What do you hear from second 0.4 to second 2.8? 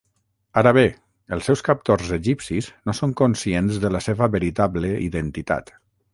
Ara bé, els seus captors egipcis